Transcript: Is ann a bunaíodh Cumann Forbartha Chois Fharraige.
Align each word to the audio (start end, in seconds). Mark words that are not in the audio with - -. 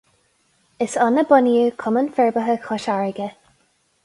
Is 0.85 0.95
ann 1.05 1.21
a 1.23 1.25
bunaíodh 1.33 1.77
Cumann 1.83 2.11
Forbartha 2.17 2.57
Chois 2.65 2.89
Fharraige. 2.89 3.31